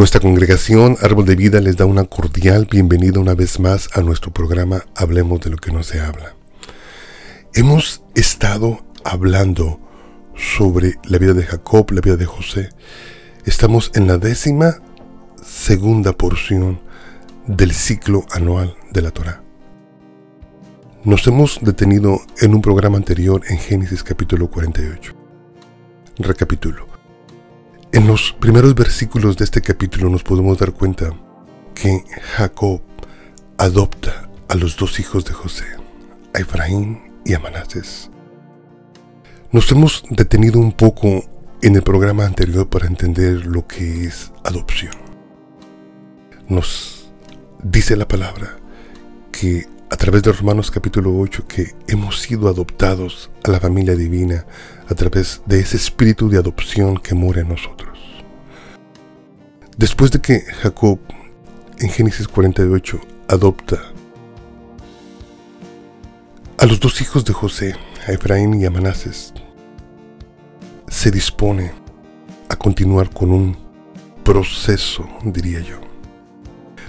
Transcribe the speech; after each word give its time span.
Nuestra 0.00 0.22
congregación 0.22 0.96
Árbol 1.02 1.26
de 1.26 1.36
Vida 1.36 1.60
les 1.60 1.76
da 1.76 1.84
una 1.84 2.04
cordial 2.04 2.66
bienvenida 2.70 3.20
una 3.20 3.34
vez 3.34 3.60
más 3.60 3.90
a 3.92 4.00
nuestro 4.00 4.32
programa 4.32 4.82
Hablemos 4.96 5.42
de 5.42 5.50
lo 5.50 5.58
que 5.58 5.72
no 5.72 5.82
se 5.82 6.00
habla. 6.00 6.34
Hemos 7.52 8.02
estado 8.14 8.82
hablando 9.04 9.78
sobre 10.34 10.94
la 11.04 11.18
vida 11.18 11.34
de 11.34 11.42
Jacob, 11.42 11.90
la 11.90 12.00
vida 12.00 12.16
de 12.16 12.24
José. 12.24 12.70
Estamos 13.44 13.90
en 13.92 14.06
la 14.06 14.16
décima 14.16 14.76
segunda 15.44 16.14
porción 16.14 16.80
del 17.46 17.72
ciclo 17.72 18.24
anual 18.30 18.76
de 18.92 19.02
la 19.02 19.10
Torah. 19.10 19.42
Nos 21.04 21.26
hemos 21.26 21.58
detenido 21.60 22.22
en 22.38 22.54
un 22.54 22.62
programa 22.62 22.96
anterior 22.96 23.42
en 23.50 23.58
Génesis 23.58 24.02
capítulo 24.02 24.48
48. 24.48 25.12
Recapitulo. 26.20 26.89
En 27.92 28.06
los 28.06 28.32
primeros 28.32 28.76
versículos 28.76 29.36
de 29.36 29.44
este 29.44 29.60
capítulo 29.62 30.08
nos 30.08 30.22
podemos 30.22 30.56
dar 30.58 30.72
cuenta 30.72 31.12
que 31.74 32.04
Jacob 32.36 32.80
adopta 33.58 34.30
a 34.46 34.54
los 34.54 34.76
dos 34.76 35.00
hijos 35.00 35.24
de 35.24 35.32
José, 35.32 35.64
a 36.32 36.38
Efraín 36.38 37.00
y 37.24 37.34
a 37.34 37.40
Manases. 37.40 38.08
Nos 39.50 39.72
hemos 39.72 40.04
detenido 40.08 40.60
un 40.60 40.70
poco 40.70 41.24
en 41.62 41.74
el 41.74 41.82
programa 41.82 42.24
anterior 42.26 42.68
para 42.68 42.86
entender 42.86 43.44
lo 43.46 43.66
que 43.66 44.04
es 44.04 44.30
adopción. 44.44 44.94
Nos 46.48 47.10
dice 47.60 47.96
la 47.96 48.06
palabra 48.06 48.56
que 49.32 49.66
a 49.90 49.96
través 49.96 50.22
de 50.22 50.30
Romanos 50.30 50.70
capítulo 50.70 51.18
8 51.18 51.48
que 51.48 51.74
hemos 51.88 52.20
sido 52.20 52.48
adoptados 52.48 53.30
a 53.42 53.50
la 53.50 53.58
familia 53.58 53.96
divina 53.96 54.46
a 54.90 54.94
través 54.94 55.40
de 55.46 55.60
ese 55.60 55.76
espíritu 55.76 56.28
de 56.28 56.38
adopción 56.38 56.96
que 56.98 57.14
mora 57.14 57.40
en 57.40 57.48
nosotros. 57.48 57.98
Después 59.76 60.10
de 60.10 60.20
que 60.20 60.40
Jacob 60.40 60.98
en 61.78 61.88
Génesis 61.88 62.26
48 62.26 63.00
adopta 63.28 63.80
a 66.58 66.66
los 66.66 66.80
dos 66.80 67.00
hijos 67.00 67.24
de 67.24 67.32
José, 67.32 67.76
a 68.06 68.12
Efraín 68.12 68.60
y 68.60 68.66
a 68.66 68.70
Manases, 68.70 69.32
se 70.88 71.10
dispone 71.10 71.72
a 72.48 72.56
continuar 72.56 73.10
con 73.10 73.30
un 73.30 73.56
proceso, 74.24 75.08
diría 75.24 75.60
yo. 75.60 75.80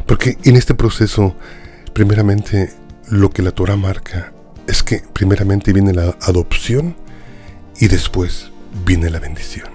Porque 0.07 0.37
en 0.43 0.57
este 0.57 0.73
proceso, 0.73 1.35
primeramente, 1.93 2.73
lo 3.07 3.29
que 3.29 3.43
la 3.43 3.51
Torah 3.51 3.77
marca 3.77 4.33
es 4.67 4.83
que 4.83 5.03
primeramente 5.13 5.71
viene 5.71 5.93
la 5.93 6.17
adopción 6.21 6.95
y 7.79 7.87
después 7.87 8.51
viene 8.85 9.09
la 9.09 9.19
bendición. 9.19 9.69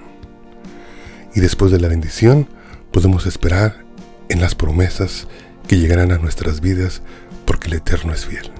Y 1.35 1.41
después 1.41 1.71
de 1.71 1.81
la 1.81 1.89
bendición 1.89 2.49
podemos 2.91 3.27
esperar 3.27 3.85
en 4.29 4.41
las 4.41 4.55
promesas 4.55 5.29
que 5.67 5.79
llegarán 5.79 6.13
a 6.13 6.19
nuestras 6.19 6.61
vidas 6.61 7.03
porque 7.45 7.69
el 7.69 7.75
Eterno 7.75 8.13
es 8.13 8.27
fiel. 8.27 8.51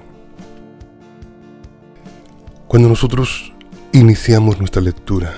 Cuando 2.67 2.89
nosotros 2.89 3.53
iniciamos 3.93 4.59
nuestra 4.59 4.81
lectura 4.81 5.33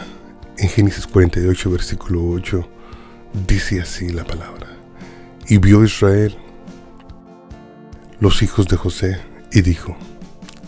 en 0.57 0.67
Génesis 0.69 1.07
48, 1.07 1.71
versículo 1.71 2.27
8, 2.27 2.67
dice 3.47 3.81
así 3.81 4.09
la 4.09 4.23
palabra. 4.23 4.67
Y 5.47 5.57
vio 5.57 5.83
Israel 5.83 6.35
los 8.19 8.41
hijos 8.43 8.67
de 8.67 8.77
José 8.77 9.21
y 9.51 9.61
dijo, 9.61 9.95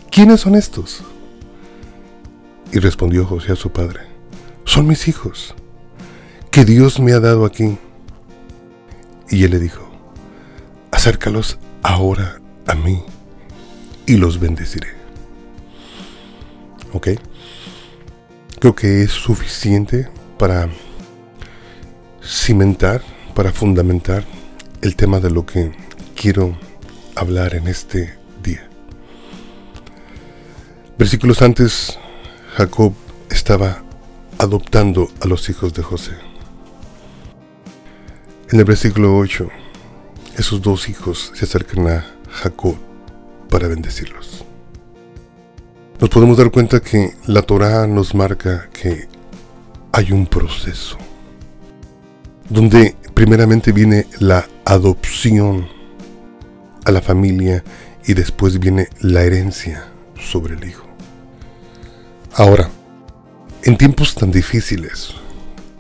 ¿quiénes 0.10 0.42
son 0.42 0.56
estos? 0.56 1.04
Y 2.72 2.80
respondió 2.80 3.26
José 3.26 3.52
a 3.52 3.56
su 3.56 3.72
padre, 3.72 4.02
son 4.66 4.88
mis 4.88 5.08
hijos, 5.08 5.56
que 6.52 6.66
Dios 6.66 7.00
me 7.00 7.14
ha 7.14 7.20
dado 7.20 7.46
aquí. 7.46 7.78
Y 9.30 9.44
él 9.44 9.52
le 9.52 9.60
dijo, 9.60 9.90
acércalos 10.92 11.58
ahora 11.82 12.42
a 12.68 12.76
mí 12.76 13.04
y 14.06 14.18
los 14.18 14.40
bendeciré. 14.40 14.90
¿Ok? 16.94 17.10
Creo 18.60 18.76
que 18.76 19.04
es 19.04 19.12
suficiente 19.12 20.10
para 20.38 20.70
cimentar, 22.24 23.02
para 23.34 23.52
fundamentar 23.52 24.24
el 24.82 24.96
tema 24.96 25.20
de 25.20 25.32
lo 25.32 25.46
que 25.46 25.72
quiero 26.16 26.58
hablar 27.16 27.56
en 27.56 27.68
este 27.68 28.18
día. 28.44 28.68
Versículos 30.98 31.42
antes 31.42 31.98
Jacob 32.56 32.94
estaba 33.30 33.82
adoptando 34.38 35.10
a 35.22 35.28
los 35.28 35.50
hijos 35.50 35.74
de 35.74 35.84
José. 35.84 36.12
En 38.52 38.60
el 38.60 38.66
versículo 38.66 39.18
8, 39.18 39.48
esos 40.38 40.62
dos 40.62 40.90
hijos 40.90 41.32
se 41.34 41.46
acercan 41.46 41.88
a 41.88 42.06
Jacob 42.30 42.76
para 43.50 43.70
bendecirlos. 43.70 44.44
Nos 46.02 46.10
podemos 46.10 46.38
dar 46.38 46.52
cuenta 46.52 46.82
que 46.82 47.14
la 47.26 47.42
Torá 47.42 47.88
nos 47.88 48.14
marca 48.14 48.70
que 48.74 49.08
hay 49.94 50.12
un 50.12 50.28
proceso 50.28 50.98
donde 52.50 52.98
primeramente 53.14 53.72
viene 53.72 54.08
la 54.20 54.46
adopción 54.66 55.70
a 56.84 56.92
la 56.92 57.02
familia 57.02 57.64
y 58.06 58.14
después 58.14 58.60
viene 58.60 58.90
la 59.00 59.24
herencia 59.24 59.86
sobre 60.20 60.56
el 60.56 60.68
hijo. 60.68 60.91
Ahora, 62.34 62.70
en 63.64 63.78
tiempos 63.78 64.16
tan 64.16 64.32
difíciles 64.32 65.14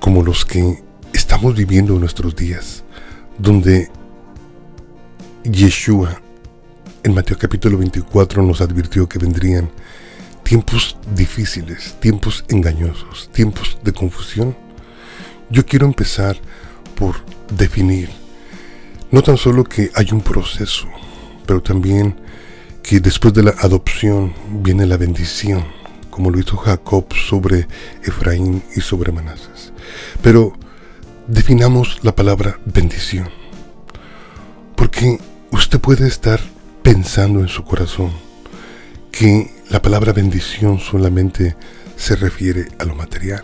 como 0.02 0.22
los 0.22 0.44
que 0.44 0.84
estamos 1.14 1.56
viviendo 1.56 1.94
en 1.94 2.02
nuestros 2.02 2.36
días, 2.36 2.84
donde 3.38 3.90
Yeshua 5.46 6.20
en 7.04 7.14
Mateo 7.14 7.38
capítulo 7.38 7.78
24 7.78 8.44
nos 8.44 8.60
advirtió 8.60 9.08
que 9.08 9.18
vendrían 9.18 9.72
tiempos 10.44 10.98
difíciles, 11.16 11.96
tiempos 12.02 12.44
engañosos, 12.50 13.30
tiempos 13.32 13.78
de 13.82 13.94
confusión, 13.94 14.54
yo 15.50 15.66
quiero 15.66 15.86
empezar 15.86 16.36
por 16.98 17.16
definir 17.56 18.10
no 19.10 19.22
tan 19.22 19.38
solo 19.38 19.64
que 19.64 19.90
hay 19.96 20.10
un 20.12 20.20
proceso, 20.20 20.90
pero 21.46 21.62
también 21.64 22.20
que 22.84 23.00
después 23.00 23.34
de 23.34 23.44
la 23.44 23.52
adopción 23.52 24.34
viene 24.62 24.86
la 24.86 24.98
bendición 24.98 25.81
como 26.12 26.30
lo 26.30 26.40
hizo 26.40 26.58
Jacob 26.58 27.12
sobre 27.14 27.68
Efraín 28.04 28.62
y 28.76 28.82
sobre 28.82 29.12
Manases. 29.12 29.74
Pero 30.22 30.54
definamos 31.28 32.00
la 32.04 32.16
palabra 32.16 32.60
bendición, 32.66 33.30
porque 34.76 35.20
usted 35.52 35.80
puede 35.80 36.08
estar 36.08 36.40
pensando 36.84 37.40
en 37.40 37.48
su 37.48 37.64
corazón 37.64 38.12
que 39.12 39.52
la 39.70 39.82
palabra 39.82 40.14
bendición 40.14 40.80
solamente 40.80 41.56
se 41.96 42.16
refiere 42.16 42.68
a 42.80 42.86
lo 42.86 42.96
material. 42.96 43.44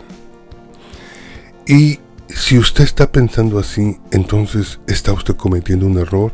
Y 1.66 2.00
si 2.28 2.58
usted 2.58 2.84
está 2.84 3.10
pensando 3.10 3.58
así, 3.58 3.98
entonces 4.10 4.80
está 4.86 5.12
usted 5.12 5.36
cometiendo 5.36 5.86
un 5.86 5.98
error 5.98 6.32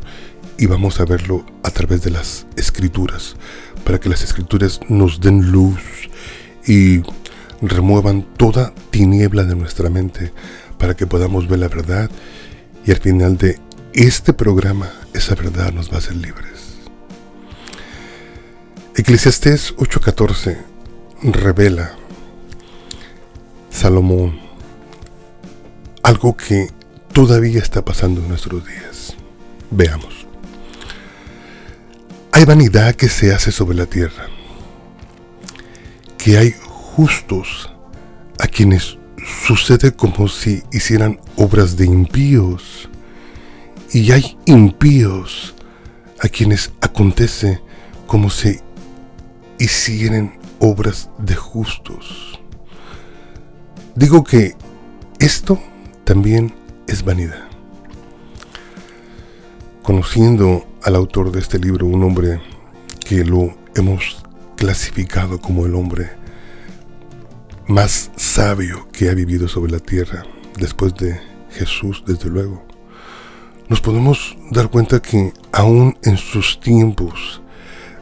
y 0.57 0.65
vamos 0.65 0.99
a 0.99 1.05
verlo 1.05 1.45
a 1.63 1.71
través 1.71 2.01
de 2.03 2.11
las 2.11 2.47
escrituras, 2.55 3.35
para 3.83 3.99
que 3.99 4.09
las 4.09 4.23
escrituras 4.23 4.79
nos 4.87 5.19
den 5.19 5.51
luz 5.51 6.09
y 6.65 7.03
remuevan 7.61 8.23
toda 8.37 8.73
tiniebla 8.89 9.43
de 9.43 9.55
nuestra 9.55 9.89
mente 9.89 10.33
para 10.77 10.95
que 10.95 11.07
podamos 11.07 11.47
ver 11.47 11.59
la 11.59 11.67
verdad 11.67 12.09
y 12.85 12.91
al 12.91 12.97
final 12.97 13.37
de 13.37 13.59
este 13.93 14.33
programa 14.33 14.91
esa 15.13 15.35
verdad 15.35 15.71
nos 15.71 15.89
va 15.89 15.95
a 15.95 15.99
hacer 15.99 16.15
libres. 16.15 16.75
Eclesiastés 18.95 19.75
8:14 19.77 20.57
revela 21.23 21.95
Salomón 23.69 24.39
algo 26.03 26.37
que 26.37 26.69
todavía 27.13 27.59
está 27.59 27.83
pasando 27.83 28.21
en 28.21 28.29
nuestros 28.29 28.65
días. 28.65 29.15
Veamos. 29.71 30.27
Hay 32.31 32.45
vanidad 32.45 32.95
que 32.95 33.09
se 33.09 33.33
hace 33.33 33.51
sobre 33.51 33.75
la 33.77 33.85
tierra 33.85 34.27
que 36.25 36.39
hay 36.39 36.55
justos 36.67 37.71
a 38.39 38.47
quienes 38.47 38.97
sucede 39.45 39.91
como 39.91 40.27
si 40.27 40.63
hicieran 40.71 41.19
obras 41.37 41.77
de 41.77 41.85
impíos 41.85 42.89
y 43.93 44.11
hay 44.11 44.35
impíos 44.47 45.53
a 46.19 46.27
quienes 46.27 46.71
acontece 46.81 47.61
como 48.07 48.31
si 48.31 48.59
hicieran 49.59 50.39
obras 50.57 51.11
de 51.19 51.35
justos. 51.35 52.39
Digo 53.93 54.23
que 54.23 54.55
esto 55.19 55.61
también 56.05 56.55
es 56.87 57.03
vanidad. 57.03 57.45
Conociendo 59.83 60.65
al 60.81 60.95
autor 60.95 61.31
de 61.31 61.39
este 61.39 61.59
libro, 61.59 61.85
un 61.85 62.03
hombre 62.03 62.41
que 63.07 63.23
lo 63.23 63.55
hemos 63.75 64.24
clasificado 64.65 65.39
como 65.39 65.67
el 65.67 65.75
hombre 65.75 66.09
más 67.67 68.09
sabio 68.15 68.87
que 68.91 69.11
ha 69.11 69.13
vivido 69.13 69.47
sobre 69.47 69.71
la 69.71 69.77
tierra, 69.77 70.25
después 70.57 70.95
de 70.95 71.21
Jesús, 71.51 72.03
desde 72.07 72.31
luego. 72.31 72.65
nos 73.69 73.79
podemos 73.79 74.35
dar 74.49 74.71
cuenta 74.71 75.03
que 75.03 75.33
aún 75.51 75.95
en 76.01 76.17
sus 76.17 76.59
tiempos 76.59 77.43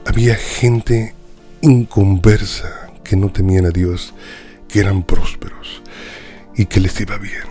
había 0.05 0.35
gente 0.35 1.13
inconversa 1.59 2.89
que 3.03 3.17
no 3.17 3.29
temían 3.29 3.65
a 3.65 3.71
Dios, 3.71 4.13
que 4.69 4.79
eran 4.79 5.03
prósperos 5.03 5.81
y 6.55 6.67
que 6.67 6.79
les 6.79 6.97
iba 7.01 7.17
bien. 7.17 7.43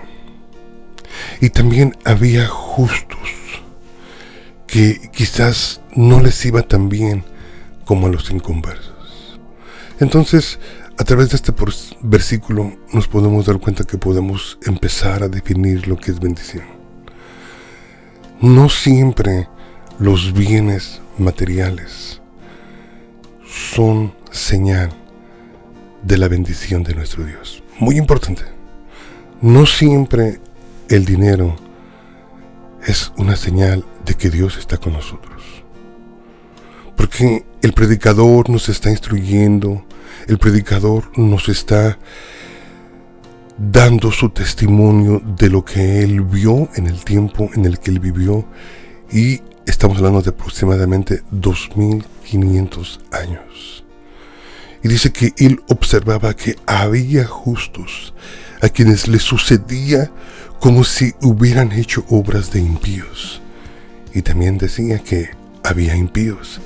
Y 1.43 1.51
también 1.51 1.99
había 2.07 2.49
justos 2.49 3.29
que 4.67 5.11
quizás 5.13 5.83
no 5.95 6.23
les 6.23 6.47
iba 6.47 6.63
tan 6.63 6.89
bien 6.89 7.25
como 7.85 8.07
a 8.07 8.11
los 8.11 8.31
inconversos. 8.31 8.92
Entonces, 10.03 10.59
a 10.99 11.05
través 11.05 11.31
de 11.31 11.37
este 11.37 11.53
versículo 12.01 12.73
nos 12.93 13.07
podemos 13.07 13.47
dar 13.47 13.61
cuenta 13.61 13.85
que 13.85 13.99
podemos 13.99 14.59
empezar 14.67 15.23
a 15.23 15.29
definir 15.29 15.87
lo 15.87 15.97
que 15.97 16.11
es 16.11 16.19
bendición. 16.19 16.65
No 18.41 18.69
siempre 18.69 19.49
los 20.01 20.33
bienes 20.33 21.01
materiales 21.19 22.21
son 23.47 24.13
señal 24.33 24.91
de 26.03 26.19
la 26.19 26.27
bendición 26.27 26.83
de 26.83 26.97
nuestro 26.97 27.25
Dios. 27.25 27.63
Muy 27.79 27.97
importante. 27.97 28.43
No 29.41 29.67
siempre 29.67 30.41
el 30.89 31.05
dinero 31.05 31.55
es 32.85 33.13
una 33.19 33.37
señal 33.37 33.85
de 34.05 34.15
que 34.15 34.31
Dios 34.31 34.57
está 34.57 34.79
con 34.79 34.95
nosotros. 34.95 35.45
Porque 36.97 37.45
el 37.63 37.73
predicador 37.73 38.51
nos 38.51 38.69
está 38.69 38.91
instruyendo, 38.91 39.85
el 40.29 40.39
predicador 40.39 41.11
nos 41.19 41.49
está 41.49 41.99
dando 43.59 44.11
su 44.11 44.31
testimonio 44.31 45.21
de 45.25 45.51
lo 45.51 45.65
que 45.65 46.03
él 46.03 46.23
vio 46.23 46.69
en 46.75 46.87
el 46.87 47.05
tiempo 47.05 47.51
en 47.55 47.65
el 47.65 47.79
que 47.79 47.91
él 47.91 48.01
vivió 48.01 48.47
y 49.13 49.41
estamos 49.67 49.99
hablando 49.99 50.23
de 50.23 50.31
aproximadamente 50.31 51.23
2500 51.31 53.01
años. 53.13 53.85
Y 54.83 54.89
dice 54.89 55.13
que 55.13 55.33
él 55.37 55.61
observaba 55.69 56.35
que 56.35 56.57
había 56.67 57.25
justos 57.25 58.15
a 58.61 58.69
quienes 58.69 59.07
les 59.07 59.23
sucedía 59.23 60.11
como 60.59 60.83
si 60.85 61.15
hubieran 61.23 61.73
hecho 61.73 62.05
obras 62.09 62.53
de 62.53 62.61
impíos. 62.61 63.41
Y 64.15 64.23
también 64.23 64.59
decía 64.59 64.99
que 64.99 65.31
había 65.63 65.95
impíos 65.97 66.61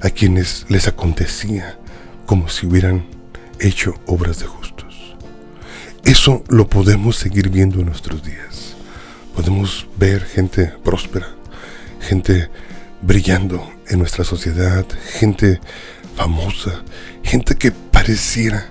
a 0.00 0.10
quienes 0.10 0.66
les 0.68 0.88
acontecía 0.88 1.78
como 2.32 2.48
si 2.48 2.64
hubieran 2.64 3.04
hecho 3.60 3.94
obras 4.06 4.38
de 4.38 4.46
justos. 4.46 5.14
Eso 6.02 6.42
lo 6.48 6.66
podemos 6.66 7.16
seguir 7.16 7.50
viendo 7.50 7.80
en 7.80 7.84
nuestros 7.84 8.22
días. 8.22 8.74
Podemos 9.36 9.86
ver 9.98 10.24
gente 10.24 10.72
próspera, 10.82 11.28
gente 12.00 12.48
brillando 13.02 13.70
en 13.86 13.98
nuestra 13.98 14.24
sociedad, 14.24 14.86
gente 15.18 15.60
famosa, 16.16 16.82
gente 17.22 17.54
que 17.56 17.70
pareciera 17.70 18.70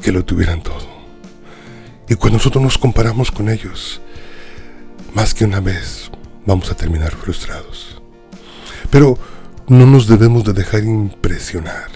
que 0.00 0.12
lo 0.12 0.24
tuvieran 0.24 0.62
todo. 0.62 0.86
Y 2.08 2.14
cuando 2.14 2.38
nosotros 2.38 2.62
nos 2.62 2.78
comparamos 2.78 3.32
con 3.32 3.48
ellos, 3.48 4.00
más 5.14 5.34
que 5.34 5.44
una 5.44 5.58
vez 5.58 6.12
vamos 6.46 6.70
a 6.70 6.76
terminar 6.76 7.10
frustrados. 7.10 8.00
Pero 8.88 9.18
no 9.66 9.86
nos 9.86 10.06
debemos 10.06 10.44
de 10.44 10.52
dejar 10.52 10.84
impresionar, 10.84 11.88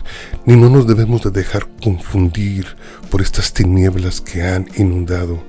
ni 0.49 0.57
no 0.57 0.71
nos 0.71 0.87
debemos 0.87 1.23
de 1.25 1.31
dejar 1.31 1.69
confundir 1.85 2.65
por 3.11 3.21
estas 3.21 3.53
tinieblas 3.53 4.23
que 4.23 4.43
han 4.43 4.67
inundado 4.79 5.45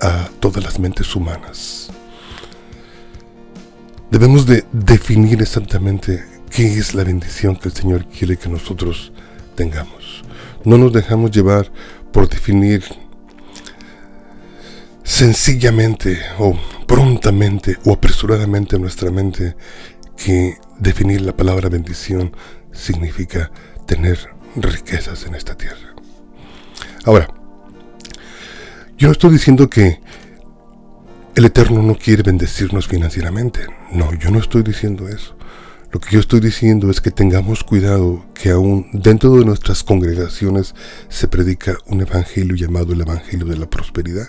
a 0.00 0.28
todas 0.40 0.64
las 0.64 0.80
mentes 0.80 1.14
humanas. 1.14 1.92
Debemos 4.10 4.44
de 4.44 4.64
definir 4.72 5.40
exactamente 5.40 6.24
qué 6.50 6.66
es 6.66 6.96
la 6.96 7.04
bendición 7.04 7.54
que 7.54 7.68
el 7.68 7.76
Señor 7.76 8.08
quiere 8.08 8.36
que 8.36 8.48
nosotros 8.48 9.12
tengamos. 9.54 10.24
No 10.64 10.78
nos 10.78 10.92
dejamos 10.92 11.30
llevar 11.30 11.70
por 12.10 12.28
definir 12.28 12.82
sencillamente 15.04 16.18
o 16.40 16.58
prontamente 16.88 17.78
o 17.84 17.92
apresuradamente 17.92 18.74
en 18.74 18.82
nuestra 18.82 19.12
mente 19.12 19.54
que 20.16 20.58
definir 20.80 21.20
la 21.20 21.36
palabra 21.36 21.68
bendición 21.68 22.32
significa 22.72 23.52
tener 23.86 24.18
riquezas 24.56 25.26
en 25.26 25.34
esta 25.34 25.56
tierra. 25.56 25.94
Ahora, 27.04 27.28
yo 28.96 29.08
no 29.08 29.12
estoy 29.12 29.32
diciendo 29.32 29.68
que 29.68 30.00
el 31.34 31.44
Eterno 31.44 31.82
no 31.82 31.96
quiere 31.96 32.22
bendecirnos 32.22 32.86
financieramente. 32.86 33.66
No, 33.90 34.14
yo 34.14 34.30
no 34.30 34.38
estoy 34.38 34.62
diciendo 34.62 35.08
eso. 35.08 35.36
Lo 35.90 36.00
que 36.00 36.10
yo 36.10 36.20
estoy 36.20 36.40
diciendo 36.40 36.90
es 36.90 37.00
que 37.00 37.10
tengamos 37.10 37.62
cuidado 37.62 38.26
que 38.34 38.50
aún 38.50 38.88
dentro 38.92 39.36
de 39.36 39.44
nuestras 39.44 39.84
congregaciones 39.84 40.74
se 41.08 41.28
predica 41.28 41.76
un 41.86 42.00
evangelio 42.00 42.56
llamado 42.56 42.92
el 42.92 43.00
evangelio 43.00 43.46
de 43.46 43.56
la 43.56 43.70
prosperidad. 43.70 44.28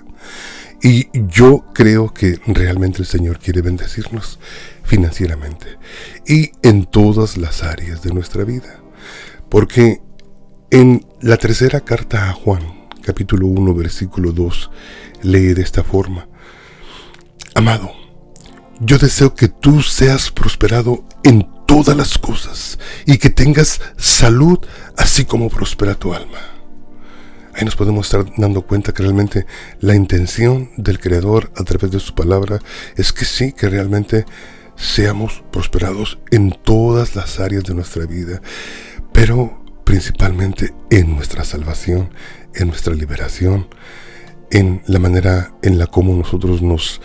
Y 0.84 1.08
yo 1.14 1.66
creo 1.74 2.14
que 2.14 2.40
realmente 2.46 3.00
el 3.00 3.08
Señor 3.08 3.40
quiere 3.40 3.62
bendecirnos 3.62 4.40
financieramente 4.84 5.80
y 6.28 6.52
en 6.62 6.86
todas 6.86 7.38
las 7.38 7.64
áreas 7.64 8.04
de 8.04 8.14
nuestra 8.14 8.44
vida. 8.44 8.82
Porque 9.56 10.02
en 10.70 11.08
la 11.22 11.38
tercera 11.38 11.80
carta 11.80 12.30
a 12.30 12.34
Juan, 12.34 12.90
capítulo 13.02 13.48
1, 13.48 13.74
versículo 13.74 14.34
2, 14.34 14.70
lee 15.22 15.54
de 15.54 15.62
esta 15.62 15.82
forma, 15.82 16.28
Amado, 17.54 17.94
yo 18.82 18.98
deseo 18.98 19.34
que 19.34 19.48
tú 19.48 19.82
seas 19.82 20.30
prosperado 20.30 21.06
en 21.24 21.48
todas 21.66 21.96
las 21.96 22.18
cosas 22.18 22.78
y 23.06 23.18
que 23.18 23.30
tengas 23.30 23.80
salud 23.96 24.60
así 24.98 25.24
como 25.24 25.48
prospera 25.48 25.96
tu 25.96 26.14
alma. 26.14 26.40
Ahí 27.54 27.64
nos 27.64 27.78
podemos 27.78 28.08
estar 28.08 28.26
dando 28.36 28.64
cuenta 28.64 28.92
que 28.92 29.04
realmente 29.04 29.46
la 29.80 29.96
intención 29.96 30.72
del 30.76 31.00
Creador 31.00 31.50
a 31.56 31.64
través 31.64 31.92
de 31.92 32.02
su 32.02 32.14
palabra 32.14 32.60
es 32.98 33.14
que 33.14 33.24
sí, 33.24 33.54
que 33.54 33.70
realmente 33.70 34.26
seamos 34.76 35.44
prosperados 35.52 36.20
en 36.32 36.52
todas 36.52 37.16
las 37.16 37.40
áreas 37.40 37.64
de 37.64 37.74
nuestra 37.74 38.06
vida, 38.06 38.42
pero 39.16 39.58
principalmente 39.86 40.74
en 40.90 41.16
nuestra 41.16 41.46
salvación, 41.46 42.10
en 42.54 42.68
nuestra 42.68 42.94
liberación, 42.94 43.66
en 44.52 44.82
la 44.88 45.00
manera 45.00 45.54
en 45.62 45.80
la 45.80 45.88
como 45.88 46.14
nosotros 46.14 46.62
nos 46.62 47.00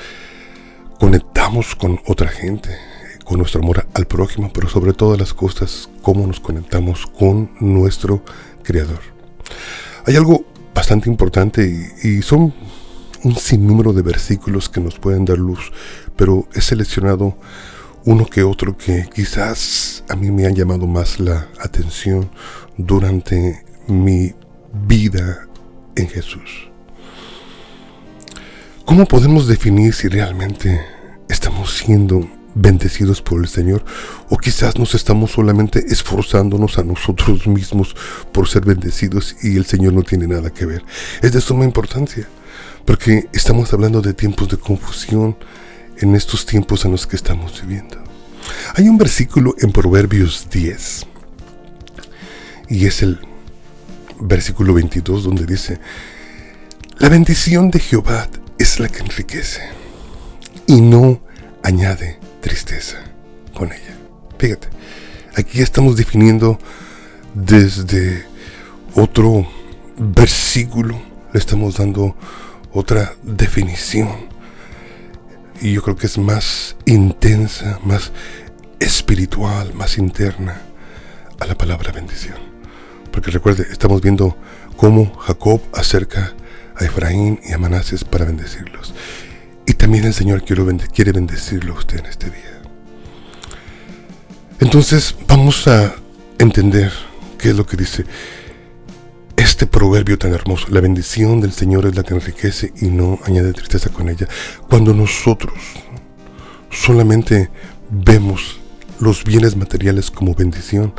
conectamos 0.98 1.76
con 1.76 2.00
otra 2.08 2.26
gente, 2.26 2.76
con 3.24 3.38
nuestro 3.38 3.62
amor 3.62 3.86
al 3.94 4.08
prójimo, 4.08 4.50
pero 4.52 4.68
sobre 4.68 4.92
todas 4.92 5.20
las 5.20 5.32
cosas, 5.32 5.88
cómo 6.02 6.26
nos 6.26 6.40
conectamos 6.40 7.06
con 7.06 7.52
nuestro 7.60 8.24
Creador. 8.64 9.00
Hay 10.04 10.16
algo 10.16 10.44
bastante 10.74 11.08
importante 11.08 11.92
y, 12.02 12.22
son 12.22 12.52
un 13.22 13.36
sinnúmero 13.36 13.92
de 13.92 14.02
versículos 14.02 14.68
que 14.68 14.80
nos 14.80 14.98
pueden 14.98 15.24
dar 15.24 15.38
luz, 15.38 15.70
pero 16.16 16.48
he 16.54 16.60
seleccionado 16.60 17.36
uno 18.04 18.26
que 18.26 18.42
otro 18.42 18.76
que 18.76 19.08
quizás 19.14 20.04
a 20.08 20.16
mí 20.16 20.30
me 20.30 20.46
han 20.46 20.54
llamado 20.54 20.86
más 20.86 21.20
la 21.20 21.48
atención 21.60 22.30
durante 22.76 23.64
mi 23.86 24.34
vida 24.86 25.46
en 25.96 26.08
Jesús. 26.08 26.70
¿Cómo 28.84 29.06
podemos 29.06 29.46
definir 29.46 29.94
si 29.94 30.08
realmente 30.08 30.80
estamos 31.28 31.76
siendo 31.76 32.28
bendecidos 32.54 33.22
por 33.22 33.40
el 33.40 33.48
Señor 33.48 33.84
o 34.28 34.36
quizás 34.36 34.76
nos 34.78 34.94
estamos 34.94 35.30
solamente 35.32 35.84
esforzándonos 35.88 36.78
a 36.78 36.82
nosotros 36.82 37.46
mismos 37.46 37.94
por 38.32 38.48
ser 38.48 38.64
bendecidos 38.64 39.36
y 39.42 39.56
el 39.56 39.66
Señor 39.66 39.92
no 39.92 40.02
tiene 40.02 40.26
nada 40.26 40.50
que 40.50 40.66
ver. 40.66 40.84
Es 41.22 41.32
de 41.32 41.40
suma 41.40 41.64
importancia 41.64 42.26
porque 42.84 43.28
estamos 43.32 43.72
hablando 43.72 44.00
de 44.00 44.14
tiempos 44.14 44.48
de 44.48 44.56
confusión 44.56 45.36
en 46.00 46.16
estos 46.16 46.46
tiempos 46.46 46.84
en 46.84 46.92
los 46.92 47.06
que 47.06 47.16
estamos 47.16 47.60
viviendo. 47.62 48.02
Hay 48.74 48.88
un 48.88 48.98
versículo 48.98 49.54
en 49.58 49.70
Proverbios 49.72 50.48
10 50.50 51.06
y 52.68 52.86
es 52.86 53.02
el 53.02 53.20
versículo 54.20 54.74
22 54.74 55.24
donde 55.24 55.46
dice, 55.46 55.80
la 56.98 57.08
bendición 57.08 57.70
de 57.70 57.80
Jehová 57.80 58.28
es 58.58 58.78
la 58.80 58.88
que 58.88 59.00
enriquece 59.00 59.62
y 60.66 60.80
no 60.80 61.20
añade 61.62 62.18
tristeza 62.40 62.98
con 63.54 63.72
ella. 63.72 63.96
Fíjate, 64.38 64.68
aquí 65.36 65.60
estamos 65.60 65.96
definiendo 65.96 66.58
desde 67.34 68.24
otro 68.94 69.46
versículo, 69.98 71.00
le 71.32 71.38
estamos 71.38 71.76
dando 71.76 72.16
otra 72.72 73.14
definición. 73.22 74.08
Y 75.60 75.72
yo 75.72 75.82
creo 75.82 75.96
que 75.96 76.06
es 76.06 76.18
más 76.18 76.76
intensa, 76.86 77.78
más 77.84 78.12
espiritual, 78.78 79.74
más 79.74 79.98
interna 79.98 80.62
a 81.38 81.46
la 81.46 81.56
palabra 81.56 81.92
bendición. 81.92 82.38
Porque 83.12 83.30
recuerde, 83.30 83.66
estamos 83.70 84.00
viendo 84.00 84.36
cómo 84.76 85.14
Jacob 85.16 85.60
acerca 85.72 86.34
a 86.76 86.84
Efraín 86.84 87.40
y 87.46 87.52
a 87.52 87.58
Manases 87.58 88.04
para 88.04 88.24
bendecirlos 88.24 88.94
también 89.80 90.04
el 90.04 90.12
Señor 90.12 90.44
quiere 90.44 91.12
bendecirlo 91.12 91.74
a 91.74 91.78
usted 91.78 92.00
en 92.00 92.06
este 92.06 92.26
día. 92.26 92.60
Entonces 94.60 95.16
vamos 95.26 95.66
a 95.68 95.94
entender 96.38 96.92
qué 97.38 97.48
es 97.48 97.56
lo 97.56 97.64
que 97.64 97.78
dice 97.78 98.04
este 99.60 99.78
proverbio 99.78 100.16
tan 100.16 100.32
hermoso. 100.32 100.68
La 100.70 100.80
bendición 100.80 101.42
del 101.42 101.52
Señor 101.52 101.84
es 101.84 101.94
la 101.94 102.02
que 102.02 102.14
enriquece 102.14 102.72
y 102.80 102.86
no 102.86 103.18
añade 103.26 103.52
tristeza 103.52 103.90
con 103.90 104.08
ella. 104.08 104.26
Cuando 104.70 104.94
nosotros 104.94 105.52
solamente 106.70 107.50
vemos 107.90 108.58
los 109.00 109.22
bienes 109.22 109.56
materiales 109.56 110.10
como 110.10 110.34
bendición, 110.34 110.94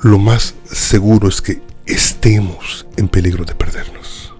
lo 0.00 0.20
más 0.20 0.54
seguro 0.70 1.26
es 1.28 1.42
que 1.42 1.60
estemos 1.84 2.86
en 2.96 3.08
peligro 3.08 3.44
de 3.44 3.56
perdernos. 3.56 4.32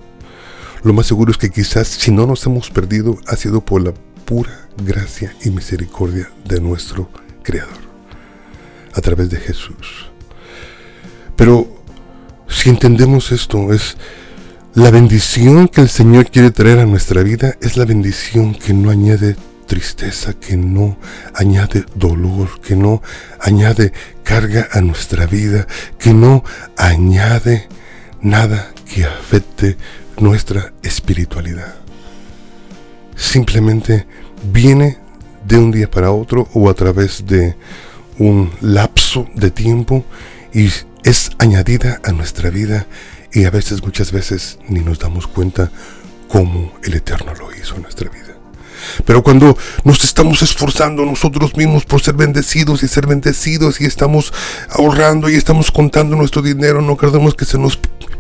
Lo 0.84 0.92
más 0.92 1.06
seguro 1.08 1.32
es 1.32 1.36
que 1.36 1.50
quizás 1.50 1.88
si 1.88 2.12
no 2.12 2.28
nos 2.28 2.46
hemos 2.46 2.70
perdido 2.70 3.18
ha 3.26 3.34
sido 3.34 3.60
por 3.60 3.82
la 3.82 3.92
pura 4.24 4.68
gracia 4.86 5.34
y 5.44 5.50
misericordia 5.50 6.30
de 6.44 6.60
nuestro 6.60 7.10
Creador, 7.42 7.80
a 8.94 9.00
través 9.00 9.30
de 9.30 9.38
Jesús. 9.38 10.12
Pero 11.34 11.81
si 12.52 12.70
entendemos 12.70 13.32
esto, 13.32 13.72
es 13.72 13.96
la 14.74 14.90
bendición 14.90 15.68
que 15.68 15.80
el 15.80 15.88
Señor 15.88 16.30
quiere 16.30 16.50
traer 16.50 16.78
a 16.78 16.86
nuestra 16.86 17.22
vida, 17.22 17.56
es 17.60 17.76
la 17.76 17.84
bendición 17.84 18.54
que 18.54 18.72
no 18.72 18.90
añade 18.90 19.36
tristeza, 19.66 20.34
que 20.34 20.56
no 20.56 20.96
añade 21.34 21.84
dolor, 21.94 22.60
que 22.60 22.76
no 22.76 23.02
añade 23.40 23.92
carga 24.22 24.68
a 24.72 24.80
nuestra 24.80 25.26
vida, 25.26 25.66
que 25.98 26.12
no 26.12 26.44
añade 26.76 27.68
nada 28.20 28.72
que 28.92 29.04
afecte 29.04 29.76
nuestra 30.18 30.72
espiritualidad. 30.82 31.74
Simplemente 33.16 34.06
viene 34.52 34.98
de 35.46 35.58
un 35.58 35.70
día 35.70 35.90
para 35.90 36.12
otro 36.12 36.48
o 36.54 36.68
a 36.68 36.74
través 36.74 37.24
de 37.26 37.56
un 38.18 38.50
lapso 38.60 39.26
de 39.34 39.50
tiempo 39.50 40.04
y 40.52 40.68
es 41.04 41.30
añadida 41.38 42.00
a 42.04 42.12
nuestra 42.12 42.50
vida 42.50 42.86
y 43.32 43.44
a 43.44 43.50
veces, 43.50 43.82
muchas 43.82 44.12
veces, 44.12 44.58
ni 44.68 44.80
nos 44.80 44.98
damos 44.98 45.26
cuenta 45.26 45.70
cómo 46.28 46.72
el 46.82 46.94
Eterno 46.94 47.34
lo 47.34 47.52
hizo 47.54 47.76
en 47.76 47.82
nuestra 47.82 48.08
vida. 48.10 48.36
Pero 49.04 49.22
cuando 49.22 49.56
nos 49.84 50.04
estamos 50.04 50.42
esforzando 50.42 51.04
nosotros 51.04 51.56
mismos 51.56 51.84
por 51.84 52.02
ser 52.02 52.14
bendecidos 52.14 52.82
y 52.82 52.88
ser 52.88 53.06
bendecidos 53.06 53.80
y 53.80 53.84
estamos 53.84 54.32
ahorrando 54.70 55.28
y 55.30 55.34
estamos 55.34 55.70
contando 55.70 56.16
nuestro 56.16 56.42
dinero, 56.42 56.82
no 56.82 56.96
queremos 56.96 57.34
que 57.34 57.44
se 57.44 57.58
nos 57.58 57.78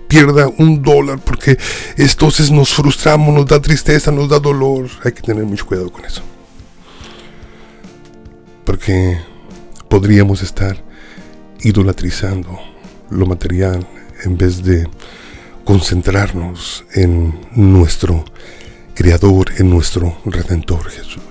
pierda 0.08 0.48
un 0.58 0.82
dólar 0.82 1.18
porque 1.18 1.58
entonces 1.96 2.50
nos 2.50 2.74
frustramos, 2.74 3.34
nos 3.34 3.46
da 3.46 3.60
tristeza, 3.60 4.12
nos 4.12 4.28
da 4.28 4.38
dolor. 4.38 4.88
Hay 5.04 5.12
que 5.12 5.22
tener 5.22 5.44
mucho 5.44 5.66
cuidado 5.66 5.90
con 5.90 6.04
eso. 6.04 6.22
Porque 8.64 9.18
podríamos 9.88 10.42
estar 10.42 10.82
idolatrizando 11.60 12.71
lo 13.12 13.26
material 13.26 13.86
en 14.24 14.36
vez 14.36 14.62
de 14.62 14.88
concentrarnos 15.64 16.84
en 16.94 17.38
nuestro 17.54 18.24
Creador, 18.94 19.52
en 19.56 19.70
nuestro 19.70 20.18
Redentor 20.24 20.90
Jesús. 20.90 21.22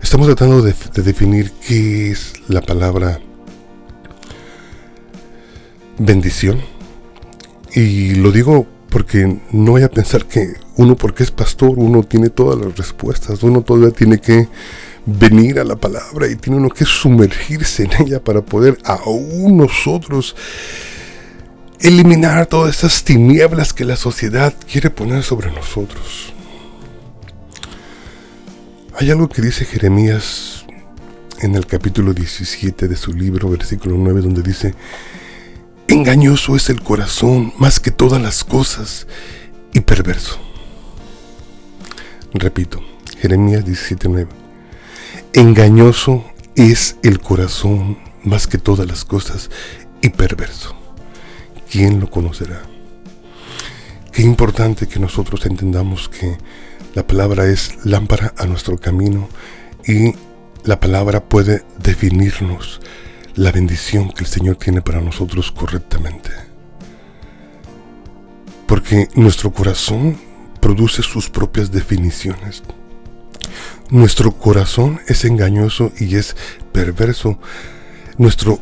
Estamos 0.00 0.26
tratando 0.26 0.62
de, 0.62 0.74
definir 1.02 1.50
qué 1.66 2.10
es 2.10 2.34
la 2.48 2.60
palabra 2.60 3.20
bendición. 5.98 6.60
Y 7.74 8.14
lo 8.14 8.30
digo 8.30 8.66
porque 8.90 9.40
no 9.50 9.72
voy 9.72 9.82
a 9.82 9.90
pensar 9.90 10.26
que 10.26 10.54
uno 10.76 10.96
porque 10.96 11.22
es 11.22 11.30
pastor, 11.30 11.72
uno 11.76 12.02
tiene 12.02 12.28
todas 12.30 12.64
las 12.64 12.76
respuestas, 12.76 13.42
uno 13.42 13.62
todavía 13.62 13.90
tiene 13.90 14.18
que 14.18 14.48
venir 15.06 15.58
a 15.58 15.64
la 15.64 15.76
palabra 15.76 16.28
y 16.28 16.36
tiene 16.36 16.58
uno 16.58 16.68
que 16.68 16.84
sumergirse 16.84 17.84
en 17.84 18.06
ella 18.06 18.22
para 18.22 18.42
poder 18.42 18.78
aún 18.84 19.56
nosotros 19.56 20.36
eliminar 21.80 22.46
todas 22.46 22.78
esas 22.78 23.02
tinieblas 23.02 23.72
que 23.72 23.84
la 23.84 23.96
sociedad 23.96 24.54
quiere 24.70 24.90
poner 24.90 25.22
sobre 25.24 25.50
nosotros. 25.50 26.32
Hay 28.98 29.10
algo 29.10 29.28
que 29.28 29.42
dice 29.42 29.64
Jeremías 29.64 30.64
en 31.40 31.56
el 31.56 31.66
capítulo 31.66 32.14
17 32.14 32.86
de 32.86 32.96
su 32.96 33.12
libro, 33.12 33.48
versículo 33.48 33.96
9, 33.98 34.20
donde 34.20 34.42
dice, 34.42 34.74
engañoso 35.88 36.54
es 36.54 36.70
el 36.70 36.80
corazón 36.82 37.52
más 37.58 37.80
que 37.80 37.90
todas 37.90 38.22
las 38.22 38.44
cosas 38.44 39.08
y 39.72 39.80
perverso. 39.80 40.38
Repito, 42.32 42.80
Jeremías 43.18 43.64
17, 43.64 44.08
9. 44.08 44.41
Engañoso 45.34 46.24
es 46.56 46.98
el 47.02 47.18
corazón 47.18 47.96
más 48.22 48.46
que 48.46 48.58
todas 48.58 48.86
las 48.86 49.06
cosas 49.06 49.48
y 50.02 50.10
perverso. 50.10 50.76
¿Quién 51.70 52.00
lo 52.00 52.10
conocerá? 52.10 52.60
Qué 54.12 54.20
importante 54.20 54.86
que 54.86 55.00
nosotros 55.00 55.46
entendamos 55.46 56.10
que 56.10 56.36
la 56.94 57.06
palabra 57.06 57.46
es 57.46 57.78
lámpara 57.82 58.34
a 58.36 58.44
nuestro 58.44 58.76
camino 58.76 59.26
y 59.86 60.12
la 60.64 60.78
palabra 60.80 61.24
puede 61.24 61.64
definirnos 61.78 62.82
la 63.34 63.52
bendición 63.52 64.12
que 64.12 64.24
el 64.24 64.30
Señor 64.30 64.56
tiene 64.56 64.82
para 64.82 65.00
nosotros 65.00 65.50
correctamente. 65.50 66.30
Porque 68.66 69.08
nuestro 69.14 69.50
corazón 69.50 70.18
produce 70.60 71.02
sus 71.02 71.30
propias 71.30 71.70
definiciones. 71.72 72.62
Nuestro 73.92 74.32
corazón 74.32 75.02
es 75.06 75.26
engañoso 75.26 75.92
y 76.00 76.16
es 76.16 76.34
perverso. 76.72 77.38
Nuestro, 78.16 78.58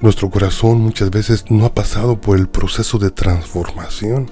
nuestro, 0.00 0.30
corazón 0.30 0.80
muchas 0.80 1.10
veces 1.10 1.44
no 1.50 1.66
ha 1.66 1.74
pasado 1.74 2.22
por 2.22 2.38
el 2.38 2.48
proceso 2.48 2.96
de 2.96 3.10
transformación 3.10 4.30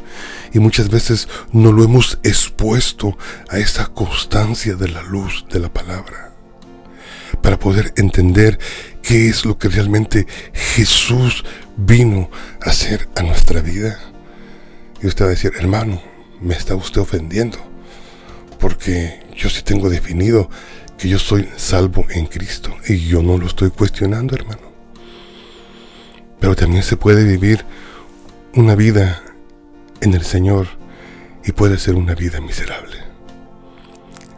y 0.55 0.59
muchas 0.59 0.89
veces 0.89 1.29
no 1.53 1.73
lo 1.73 1.85
hemos 1.85 2.21
expuesto 2.23 3.19
a 3.51 3.59
esa 3.59 3.89
constancia 3.89 4.77
de 4.77 4.89
la 4.89 5.03
luz 5.03 5.45
de 5.51 5.61
la 5.61 5.71
palabra 5.71 6.33
para 7.43 7.59
poder 7.59 7.93
entender 7.99 8.59
qué 9.03 9.29
es 9.29 9.45
lo 9.45 9.59
que 9.59 9.69
realmente 9.69 10.27
Jesús 10.55 11.45
vino 11.77 12.31
a 12.65 12.71
hacer 12.71 13.11
a 13.15 13.23
nuestra 13.23 13.61
vida. 13.61 14.01
Y 15.03 15.07
usted 15.07 15.27
va 15.27 15.29
a 15.29 15.33
decir, 15.33 15.53
hermano, 15.59 16.01
me 16.41 16.55
está 16.55 16.75
usted 16.77 17.03
ofendiendo 17.03 17.59
porque 18.59 19.30
yo 19.41 19.49
sí 19.49 19.63
tengo 19.63 19.89
definido 19.89 20.51
que 20.99 21.09
yo 21.09 21.19
soy 21.19 21.49
salvo 21.57 22.05
en 22.11 22.27
Cristo 22.27 22.77
y 22.87 22.99
yo 22.99 23.23
no 23.23 23.39
lo 23.39 23.47
estoy 23.47 23.71
cuestionando, 23.71 24.35
hermano. 24.35 24.71
Pero 26.39 26.55
también 26.55 26.83
se 26.83 26.99
puede 26.99 27.25
vivir 27.25 27.65
una 28.55 28.75
vida 28.75 29.23
en 30.03 30.13
el 30.13 30.25
Señor 30.25 30.69
y 31.43 31.53
puede 31.53 31.79
ser 31.79 31.95
una 31.95 32.15
vida 32.15 32.41
miserable. 32.43 32.99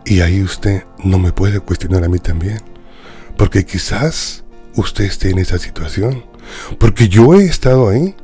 Y 0.05 0.21
ahí 0.21 0.41
usted 0.41 0.85
no 1.03 1.19
me 1.19 1.33
puede 1.33 1.59
cuestionar 1.59 2.05
a 2.05 2.09
mí 2.09 2.21
también, 2.21 2.61
porque 3.37 3.65
quizás 3.65 4.45
usted 4.77 5.05
esté 5.05 5.31
en 5.31 5.39
esa 5.39 5.59
situación, 5.59 6.25
porque 6.79 7.09
yo 7.09 7.35
he 7.35 7.45
estado 7.45 7.89
ahí, 7.89 8.15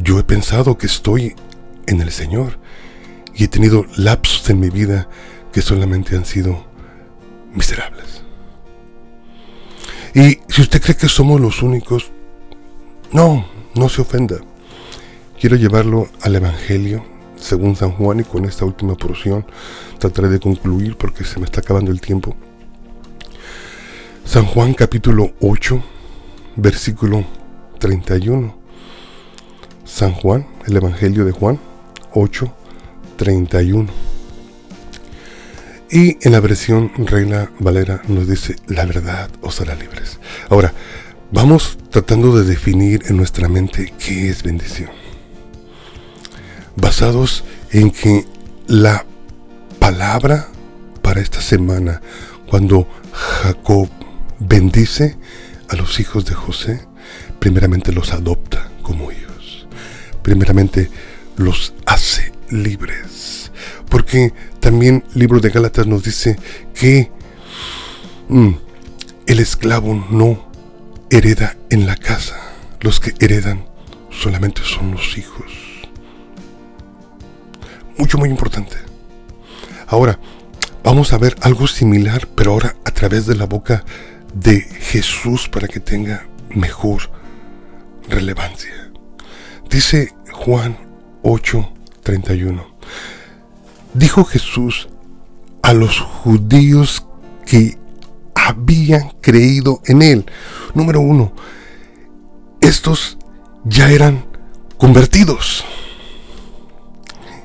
yo 0.00 0.20
he 0.20 0.22
pensado 0.22 0.78
que 0.78 0.86
estoy 0.86 1.34
en 1.86 2.00
el 2.00 2.12
Señor 2.12 2.60
y 3.34 3.44
he 3.44 3.48
tenido 3.48 3.84
lapsos 3.96 4.48
en 4.48 4.60
mi 4.60 4.70
vida 4.70 5.08
que 5.52 5.62
solamente 5.62 6.16
han 6.16 6.24
sido 6.24 6.64
miserables. 7.52 8.22
Y 10.14 10.38
si 10.48 10.62
usted 10.62 10.82
cree 10.82 10.96
que 10.96 11.08
somos 11.08 11.40
los 11.40 11.62
únicos, 11.62 12.10
no, 13.12 13.46
no 13.74 13.88
se 13.88 14.02
ofenda. 14.02 14.36
Quiero 15.38 15.56
llevarlo 15.56 16.08
al 16.20 16.36
Evangelio 16.36 17.04
según 17.36 17.76
San 17.76 17.92
Juan 17.92 18.20
y 18.20 18.24
con 18.24 18.44
esta 18.44 18.64
última 18.64 18.94
porción 18.94 19.44
trataré 19.98 20.28
de 20.28 20.38
concluir 20.38 20.96
porque 20.96 21.24
se 21.24 21.38
me 21.38 21.46
está 21.46 21.60
acabando 21.60 21.90
el 21.90 22.00
tiempo. 22.00 22.36
San 24.24 24.46
Juan 24.46 24.72
capítulo 24.74 25.32
8, 25.40 25.82
versículo 26.56 27.24
31. 27.78 28.56
San 29.84 30.12
Juan, 30.12 30.46
el 30.66 30.76
Evangelio 30.76 31.24
de 31.24 31.32
Juan 31.32 31.58
8, 32.14 32.54
31. 33.16 34.11
Y 35.92 36.16
en 36.22 36.32
la 36.32 36.40
versión 36.40 36.90
Reina 36.96 37.50
Valera 37.58 38.00
nos 38.08 38.26
dice, 38.26 38.56
la 38.66 38.86
verdad 38.86 39.28
os 39.42 39.60
hará 39.60 39.74
libres. 39.74 40.18
Ahora, 40.48 40.72
vamos 41.30 41.76
tratando 41.90 42.34
de 42.34 42.44
definir 42.44 43.02
en 43.08 43.18
nuestra 43.18 43.46
mente 43.46 43.92
qué 43.98 44.30
es 44.30 44.42
bendición. 44.42 44.88
Basados 46.76 47.44
en 47.72 47.90
que 47.90 48.24
la 48.68 49.04
palabra 49.78 50.48
para 51.02 51.20
esta 51.20 51.42
semana, 51.42 52.00
cuando 52.46 52.88
Jacob 53.12 53.90
bendice 54.38 55.18
a 55.68 55.76
los 55.76 56.00
hijos 56.00 56.24
de 56.24 56.32
José, 56.32 56.86
primeramente 57.38 57.92
los 57.92 58.14
adopta 58.14 58.70
como 58.80 59.12
hijos. 59.12 59.66
Primeramente 60.22 60.90
los 61.36 61.74
hace 61.84 62.32
libres. 62.48 63.52
Porque 63.92 64.32
también 64.58 65.04
el 65.12 65.20
libro 65.20 65.38
de 65.38 65.50
Gálatas 65.50 65.86
nos 65.86 66.02
dice 66.02 66.38
que 66.74 67.10
mm, 68.30 68.52
el 69.26 69.38
esclavo 69.38 70.06
no 70.10 70.50
hereda 71.10 71.58
en 71.68 71.84
la 71.84 71.96
casa. 71.96 72.40
Los 72.80 73.00
que 73.00 73.12
heredan 73.22 73.66
solamente 74.10 74.62
son 74.64 74.92
los 74.92 75.18
hijos. 75.18 75.52
Mucho, 77.98 78.16
muy 78.16 78.30
importante. 78.30 78.76
Ahora, 79.86 80.18
vamos 80.82 81.12
a 81.12 81.18
ver 81.18 81.36
algo 81.42 81.68
similar, 81.68 82.26
pero 82.34 82.52
ahora 82.52 82.76
a 82.86 82.92
través 82.92 83.26
de 83.26 83.34
la 83.34 83.44
boca 83.44 83.84
de 84.32 84.62
Jesús 84.62 85.50
para 85.50 85.68
que 85.68 85.80
tenga 85.80 86.26
mejor 86.48 87.10
relevancia. 88.08 88.90
Dice 89.68 90.14
Juan 90.32 90.78
8:31. 91.22 92.72
Dijo 93.94 94.24
Jesús 94.24 94.88
a 95.62 95.72
los 95.72 96.00
judíos 96.00 97.06
que 97.46 97.78
habían 98.34 99.10
creído 99.20 99.80
en 99.84 100.02
él. 100.02 100.26
Número 100.74 101.00
uno, 101.00 101.32
estos 102.60 103.18
ya 103.64 103.90
eran 103.90 104.24
convertidos. 104.78 105.64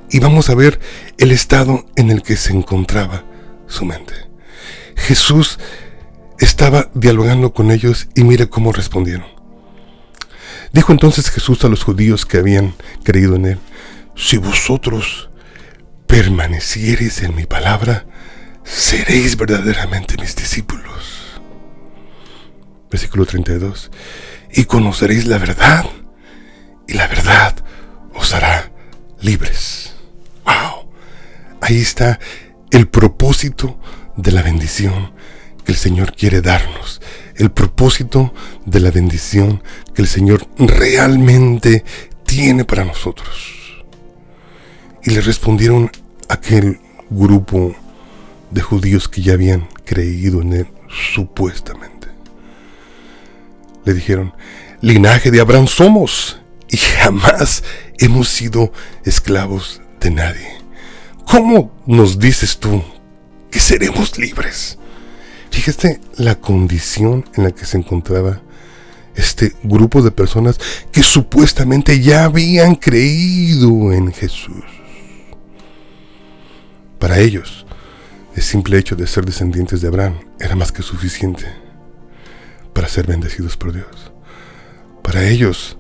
Y 0.10 0.20
vamos 0.20 0.50
a 0.50 0.56
ver 0.56 0.80
el 1.18 1.32
estado 1.32 1.86
en 1.96 2.12
el 2.12 2.24
que 2.24 2.38
se 2.38 2.54
encontraba 2.54 3.25
su 3.68 3.84
mente. 3.86 4.13
Jesús 4.96 5.60
estaba 6.39 6.89
dialogando 6.94 7.54
con 7.54 7.72
ellos 7.72 8.08
y 8.16 8.24
mire 8.24 8.50
cómo 8.50 8.72
respondieron. 8.72 9.25
Dijo 10.72 10.92
entonces 10.92 11.30
Jesús 11.30 11.63
a 11.66 11.70
los 11.70 11.84
judíos 11.84 12.25
que 12.25 12.38
habían 12.38 12.74
creído 13.04 13.36
en 13.36 13.46
él, 13.46 13.60
si 14.16 14.38
vosotros 14.38 15.30
permaneciereis 16.08 17.22
en 17.22 17.36
mi 17.36 17.46
palabra, 17.46 18.06
seréis 18.64 19.38
verdaderamente 19.38 20.16
mis 20.20 20.36
discípulos. 20.36 21.42
Versículo 22.90 23.26
32. 23.26 23.92
Y 24.54 24.64
conoceréis 24.64 25.28
la 25.28 25.38
verdad, 25.38 25.86
y 26.88 26.94
la 26.94 27.08
verdad 27.08 27.56
os 28.16 28.34
hará 28.34 28.72
libres. 29.22 29.96
¡Wow! 30.46 30.90
Ahí 31.62 31.82
está 31.82 32.20
el 32.72 32.88
propósito 32.88 33.80
de 34.16 34.32
la 34.32 34.42
bendición 34.42 35.14
que 35.66 35.74
el 35.74 35.78
Señor 35.78 36.16
quiere 36.16 36.42
darnos. 36.42 37.02
El 37.36 37.52
propósito 37.52 38.34
de 38.66 38.80
la 38.80 38.90
bendición 38.90 39.62
que 39.94 40.02
el 40.02 40.08
Señor 40.08 40.48
realmente 40.58 41.84
tiene 42.24 42.66
para 42.66 42.86
nosotros. 42.86 43.57
Y 45.08 45.12
le 45.12 45.22
respondieron 45.22 45.90
aquel 46.28 46.82
grupo 47.10 47.74
de 48.52 48.60
judíos 48.60 49.08
que 49.08 49.22
ya 49.22 49.36
habían 49.36 49.70
creído 49.86 50.42
en 50.42 50.52
él 50.52 50.68
supuestamente. 51.14 52.10
Le 53.86 53.94
dijeron, 53.94 54.34
linaje 54.81 55.31
de 55.31 55.40
Abraham 55.40 55.68
somos 55.70 56.42
y 56.68 56.75
jamás 56.75 57.64
hemos 58.00 58.27
sido 58.27 58.74
esclavos 59.05 59.81
de 60.01 60.12
nadie. 60.12 60.50
¿Cómo 61.25 61.72
nos 61.86 62.20
dices 62.20 62.58
tú 62.58 62.84
que 63.50 63.62
seremos 63.62 64.18
libres? 64.18 64.77
Fíjate 65.51 66.01
la 66.18 66.36
condición 66.36 67.24
en 67.36 67.46
la 67.46 67.51
que 67.51 67.64
se 67.64 67.77
encontraba 67.77 68.42
este 69.16 69.53
grupo 69.64 70.01
de 70.01 70.12
personas 70.12 70.60
que 70.92 71.01
supuestamente 71.01 72.01
ya 72.01 72.25
habían 72.25 72.75
creído 72.75 73.94
en 73.94 74.12
Jesús. 74.12 74.66
Para 77.00 77.20
ellos, 77.20 77.66
el 78.36 78.44
simple 78.44 78.77
hecho 78.77 78.96
de 78.96 79.07
ser 79.07 79.25
descendientes 79.25 79.81
de 79.81 79.88
Abraham 79.88 80.20
era 80.40 80.55
más 80.55 80.72
que 80.72 80.83
suficiente 80.83 81.46
para 82.74 82.88
ser 82.88 83.07
bendecidos 83.07 83.57
por 83.57 83.74
Dios. 83.74 84.12
Para 85.03 85.27
ellos, 85.27 85.77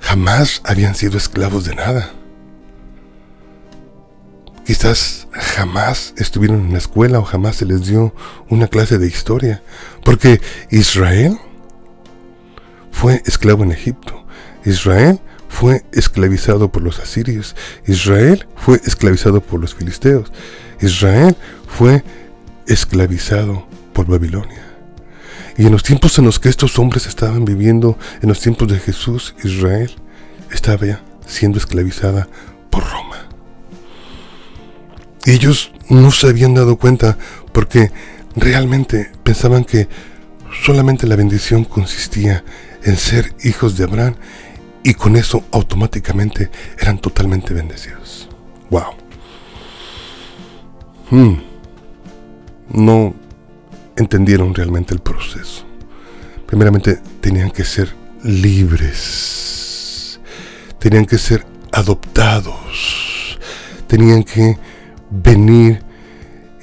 jamás 0.00 0.62
habían 0.64 0.94
sido 0.94 1.18
esclavos 1.18 1.64
de 1.64 1.74
nada. 1.74 2.12
Quizás 4.64 5.26
jamás 5.32 6.14
estuvieron 6.16 6.66
en 6.66 6.72
la 6.72 6.78
escuela 6.78 7.18
o 7.18 7.24
jamás 7.24 7.56
se 7.56 7.66
les 7.66 7.86
dio 7.86 8.14
una 8.48 8.68
clase 8.68 8.98
de 8.98 9.06
historia, 9.06 9.62
porque 10.04 10.40
Israel 10.70 11.38
fue 12.92 13.22
esclavo 13.26 13.64
en 13.64 13.72
Egipto. 13.72 14.26
Israel 14.64 15.20
fue 15.50 15.84
esclavizado 15.92 16.70
por 16.70 16.82
los 16.82 17.00
asirios. 17.00 17.56
Israel 17.86 18.46
fue 18.56 18.80
esclavizado 18.84 19.42
por 19.42 19.60
los 19.60 19.74
filisteos. 19.74 20.32
Israel 20.80 21.36
fue 21.66 22.02
esclavizado 22.66 23.66
por 23.92 24.06
Babilonia. 24.06 24.64
Y 25.58 25.66
en 25.66 25.72
los 25.72 25.82
tiempos 25.82 26.18
en 26.18 26.24
los 26.24 26.38
que 26.38 26.48
estos 26.48 26.78
hombres 26.78 27.06
estaban 27.06 27.44
viviendo, 27.44 27.98
en 28.22 28.28
los 28.28 28.40
tiempos 28.40 28.68
de 28.68 28.78
Jesús, 28.78 29.34
Israel 29.44 29.90
estaba 30.52 31.00
siendo 31.26 31.58
esclavizada 31.58 32.28
por 32.70 32.84
Roma. 32.84 33.28
Ellos 35.26 35.72
no 35.90 36.12
se 36.12 36.28
habían 36.28 36.54
dado 36.54 36.76
cuenta 36.76 37.18
porque 37.52 37.90
realmente 38.36 39.10
pensaban 39.24 39.64
que 39.64 39.88
solamente 40.64 41.06
la 41.06 41.16
bendición 41.16 41.64
consistía 41.64 42.44
en 42.84 42.96
ser 42.96 43.34
hijos 43.42 43.76
de 43.76 43.84
Abraham 43.84 44.14
y 44.82 44.94
con 44.94 45.16
eso 45.16 45.44
automáticamente 45.52 46.50
eran 46.78 46.98
totalmente 46.98 47.52
bendecidos. 47.54 48.28
¡Wow! 48.70 48.94
Hmm. 51.10 51.34
No 52.72 53.14
entendieron 53.96 54.54
realmente 54.54 54.94
el 54.94 55.00
proceso. 55.00 55.64
Primeramente 56.46 56.98
tenían 57.20 57.50
que 57.50 57.64
ser 57.64 57.94
libres, 58.22 60.20
tenían 60.78 61.06
que 61.06 61.18
ser 61.18 61.46
adoptados, 61.72 63.38
tenían 63.86 64.22
que 64.22 64.58
venir 65.10 65.82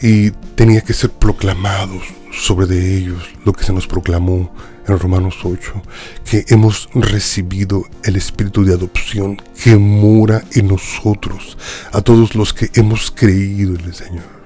y 0.02 0.32
tenía 0.56 0.82
que 0.82 0.94
ser 0.94 1.12
proclamados 1.12 2.04
sobre 2.32 2.68
de 2.68 2.98
ellos 2.98 3.30
lo 3.46 3.54
que 3.54 3.64
se 3.64 3.74
nos 3.74 3.88
proclamó 3.88 4.54
en 4.88 5.00
Romanos 5.00 5.38
8, 5.44 5.82
que 6.30 6.46
hemos 6.50 6.90
recibido 6.94 7.86
el 8.04 8.16
espíritu 8.16 8.64
de 8.64 8.74
adopción 8.74 9.42
que 9.62 9.76
mora 9.76 10.44
en 10.54 10.68
nosotros, 10.68 11.58
a 11.92 12.02
todos 12.02 12.36
los 12.36 12.54
que 12.54 12.70
hemos 12.74 13.12
creído 13.12 13.76
en 13.76 13.86
el 13.86 13.94
Señor. 13.94 14.38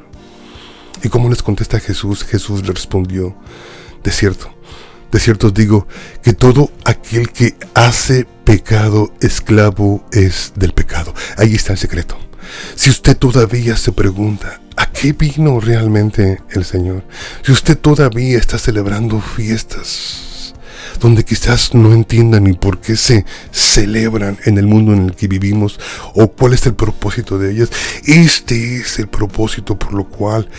¿Y 1.04 1.10
cómo 1.10 1.30
les 1.30 1.42
contesta 1.42 1.80
Jesús? 1.80 2.24
Jesús 2.24 2.62
le 2.62 2.74
respondió, 2.74 3.36
de 4.04 4.12
cierto, 4.12 4.54
de 5.12 5.20
cierto 5.20 5.48
os 5.48 5.54
digo 5.54 5.88
que 6.24 6.34
todo 6.34 6.72
aquel 6.86 7.32
que 7.32 7.56
hace 7.74 8.26
pecado 8.46 9.14
esclavo 9.20 10.06
es 10.12 10.54
del 10.56 10.74
pecado. 10.74 11.14
Ahí 11.38 11.56
está 11.56 11.74
el 11.74 11.80
secreto. 11.80 12.18
Si 12.76 12.90
usted 12.90 13.18
todavía 13.18 13.78
se 13.78 13.92
pregunta, 13.92 14.62
¿a 14.76 14.92
qué 14.92 15.14
vino 15.14 15.60
realmente 15.60 16.42
el 16.52 16.66
Señor? 16.66 17.04
Si 17.44 17.52
usted 17.52 17.78
todavía 17.78 18.38
está 18.38 18.58
celebrando 18.58 19.22
fiestas, 19.22 20.31
donde 21.00 21.24
quizás 21.24 21.74
no 21.74 21.94
entiendan 21.94 22.44
ni 22.44 22.54
por 22.54 22.80
qué 22.80 22.96
se 22.96 23.26
celebran 23.52 24.38
en 24.46 24.58
el 24.58 24.68
mundo 24.68 24.94
en 24.94 25.06
el 25.06 25.16
que 25.16 25.28
vivimos 25.28 25.80
o 26.14 26.28
cuál 26.28 26.54
es 26.54 26.66
el 26.66 26.74
propósito 26.74 27.38
de 27.38 27.52
ellas. 27.52 27.70
Este 28.06 28.78
es 28.78 29.00
el 29.00 29.08
propósito 29.08 29.78
por 29.78 29.94
lo 29.94 30.06
cual 30.06 30.50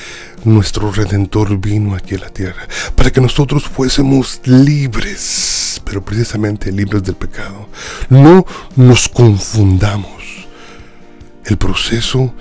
nuestro 0.44 0.90
Redentor 0.90 1.58
vino 1.58 1.94
aquí 1.94 2.14
a 2.16 2.18
la 2.18 2.30
tierra, 2.30 2.66
para 2.96 3.10
que 3.10 3.20
nosotros 3.20 3.64
fuésemos 3.64 4.40
libres, 4.44 5.80
pero 5.84 6.04
precisamente 6.04 6.72
libres 6.72 7.02
del 7.02 7.14
pecado. 7.14 7.68
No 8.08 8.44
nos 8.76 9.08
confundamos. 9.08 10.22
El 11.44 11.58
proceso 11.58 12.34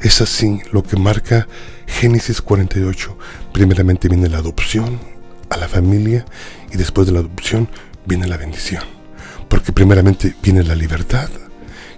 es 0.00 0.20
así, 0.20 0.60
lo 0.72 0.82
que 0.82 0.96
marca 0.96 1.46
Génesis 1.86 2.40
48. 2.40 3.16
Primeramente 3.52 4.08
viene 4.08 4.28
la 4.28 4.38
adopción 4.38 5.15
a 5.50 5.56
la 5.56 5.68
familia 5.68 6.24
y 6.72 6.76
después 6.76 7.06
de 7.06 7.12
la 7.12 7.20
adopción 7.20 7.68
viene 8.04 8.26
la 8.26 8.36
bendición. 8.36 8.82
Porque 9.48 9.72
primeramente 9.72 10.34
viene 10.42 10.62
la 10.62 10.74
libertad 10.74 11.28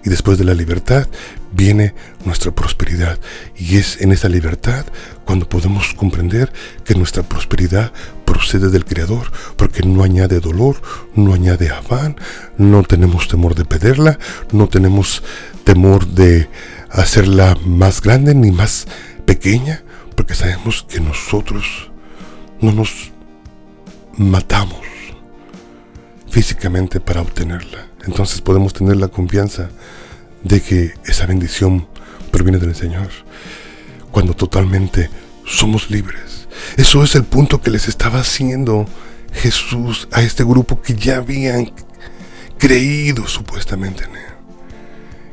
y 0.04 0.10
después 0.10 0.38
de 0.38 0.44
la 0.44 0.54
libertad 0.54 1.08
viene 1.52 1.94
nuestra 2.24 2.52
prosperidad. 2.52 3.18
Y 3.56 3.76
es 3.76 4.00
en 4.00 4.12
esa 4.12 4.28
libertad 4.28 4.86
cuando 5.24 5.48
podemos 5.48 5.94
comprender 5.94 6.52
que 6.84 6.94
nuestra 6.94 7.22
prosperidad 7.22 7.92
procede 8.24 8.70
del 8.70 8.84
Creador, 8.84 9.32
porque 9.56 9.82
no 9.82 10.02
añade 10.02 10.40
dolor, 10.40 10.76
no 11.14 11.34
añade 11.34 11.70
afán, 11.70 12.16
no 12.56 12.82
tenemos 12.82 13.28
temor 13.28 13.54
de 13.54 13.64
perderla, 13.64 14.18
no 14.52 14.68
tenemos 14.68 15.22
temor 15.64 16.06
de 16.06 16.48
hacerla 16.90 17.56
más 17.64 18.00
grande 18.00 18.34
ni 18.34 18.50
más 18.50 18.86
pequeña, 19.26 19.82
porque 20.14 20.34
sabemos 20.34 20.86
que 20.88 21.00
nosotros 21.00 21.90
no 22.60 22.72
nos 22.72 23.12
matamos 24.18 24.80
físicamente 26.28 27.00
para 27.00 27.22
obtenerla. 27.22 27.86
Entonces 28.04 28.40
podemos 28.40 28.72
tener 28.72 28.96
la 28.96 29.08
confianza 29.08 29.70
de 30.42 30.60
que 30.60 30.94
esa 31.06 31.26
bendición 31.26 31.86
proviene 32.30 32.58
del 32.58 32.74
Señor. 32.74 33.08
Cuando 34.10 34.34
totalmente 34.34 35.10
somos 35.46 35.90
libres. 35.90 36.48
Eso 36.76 37.02
es 37.02 37.14
el 37.14 37.24
punto 37.24 37.60
que 37.60 37.70
les 37.70 37.88
estaba 37.88 38.20
haciendo 38.20 38.86
Jesús 39.32 40.08
a 40.12 40.22
este 40.22 40.44
grupo 40.44 40.82
que 40.82 40.94
ya 40.94 41.18
habían 41.18 41.72
creído 42.58 43.26
supuestamente 43.26 44.04
en 44.04 44.16
Él. 44.16 44.22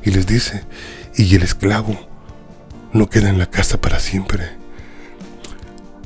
Y 0.03 0.11
les 0.11 0.27
dice, 0.27 0.63
y 1.15 1.35
el 1.35 1.43
esclavo 1.43 1.97
no 2.93 3.09
queda 3.09 3.29
en 3.29 3.39
la 3.39 3.49
casa 3.49 3.81
para 3.81 3.99
siempre, 3.99 4.51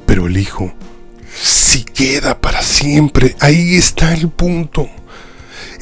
pero 0.05 0.27
el 0.27 0.37
Hijo 0.37 0.73
sí 1.69 1.83
queda 1.83 2.41
para 2.41 2.63
siempre. 2.63 3.35
Ahí 3.39 3.75
está 3.75 4.13
el 4.13 4.29
punto. 4.29 4.89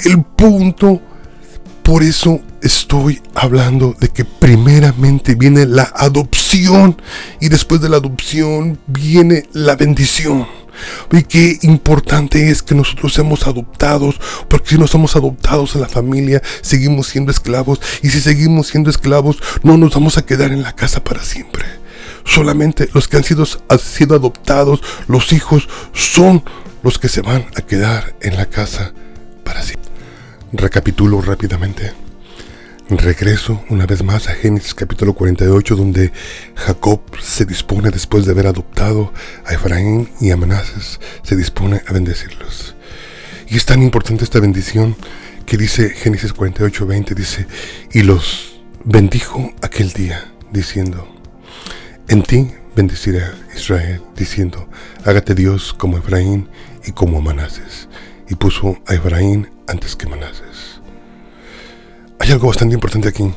El 0.03 0.21
punto 0.21 1.01
por 1.81 2.03
eso 2.03 2.41
estoy 2.61 3.21
hablando 3.33 3.95
de 3.97 4.09
que 4.09 4.25
primeramente 4.25 5.35
viene 5.35 5.65
la 5.65 5.83
adopción 5.95 7.01
y 7.39 7.47
después 7.47 7.79
de 7.79 7.87
la 7.87 7.97
adopción 7.97 8.77
viene 8.87 9.43
la 9.53 9.77
bendición. 9.77 10.45
Y 11.13 11.23
qué 11.23 11.57
importante 11.61 12.49
es 12.49 12.61
que 12.61 12.75
nosotros 12.75 13.13
seamos 13.13 13.47
adoptados, 13.47 14.19
porque 14.49 14.71
si 14.71 14.77
no 14.77 14.87
somos 14.87 15.15
adoptados 15.15 15.75
en 15.75 15.81
la 15.81 15.87
familia, 15.87 16.41
seguimos 16.61 17.07
siendo 17.07 17.31
esclavos. 17.31 17.79
Y 18.03 18.09
si 18.09 18.19
seguimos 18.19 18.67
siendo 18.67 18.89
esclavos, 18.89 19.37
no 19.63 19.77
nos 19.77 19.93
vamos 19.93 20.17
a 20.17 20.25
quedar 20.25 20.51
en 20.51 20.63
la 20.63 20.73
casa 20.73 21.01
para 21.01 21.23
siempre. 21.23 21.86
Solamente 22.27 22.89
los 22.93 23.07
que 23.07 23.17
han 23.17 23.23
sido, 23.23 23.45
han 23.69 23.79
sido 23.79 24.15
adoptados, 24.15 24.81
los 25.07 25.33
hijos, 25.33 25.67
son 25.93 26.43
los 26.83 26.99
que 26.99 27.09
se 27.09 27.21
van 27.21 27.45
a 27.55 27.61
quedar 27.61 28.15
en 28.21 28.35
la 28.35 28.45
casa 28.45 28.93
para 29.43 29.63
siempre. 29.63 29.89
Recapitulo 30.51 31.21
rápidamente. 31.21 31.93
Regreso 32.89 33.61
una 33.69 33.85
vez 33.85 34.01
más 34.01 34.29
a 34.29 34.35
Génesis 34.35 34.73
capítulo 34.73 35.13
48 35.13 35.75
donde 35.75 36.13
Jacob 36.55 37.01
se 37.21 37.43
dispone 37.43 37.91
después 37.91 38.25
de 38.25 38.31
haber 38.31 38.47
adoptado 38.47 39.11
a 39.45 39.53
Efraín 39.53 40.09
y 40.21 40.31
a 40.31 40.37
Manases, 40.37 41.01
se 41.21 41.35
dispone 41.35 41.81
a 41.85 41.91
bendecirlos. 41.91 42.75
Y 43.49 43.57
es 43.57 43.65
tan 43.65 43.83
importante 43.83 44.23
esta 44.23 44.39
bendición 44.39 44.95
que 45.45 45.57
dice 45.57 45.89
Génesis 45.89 46.31
48, 46.31 46.85
20, 46.85 47.15
dice, 47.15 47.47
y 47.91 48.03
los 48.03 48.61
bendijo 48.85 49.51
aquel 49.61 49.91
día, 49.91 50.31
diciendo, 50.51 51.16
en 52.07 52.23
ti 52.23 52.51
bendeciré 52.75 53.23
a 53.23 53.33
Israel, 53.55 54.01
diciendo, 54.15 54.67
hágate 55.03 55.33
Dios 55.35 55.73
como 55.73 55.97
Efraín 55.97 56.47
y 56.85 56.91
como 56.91 57.21
Manases. 57.21 57.89
Y 58.29 58.35
puso 58.35 58.77
a 58.85 58.93
Efraín 58.93 59.49
antes 59.67 59.95
que 59.95 60.07
Manases. 60.07 60.81
Hay 62.19 62.31
algo 62.31 62.47
bastante 62.47 62.75
importante 62.75 63.09
aquí, 63.09 63.31